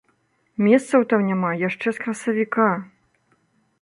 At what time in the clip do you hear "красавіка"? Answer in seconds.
2.07-2.67